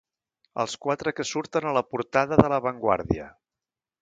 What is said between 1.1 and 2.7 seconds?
que surten a la portada de La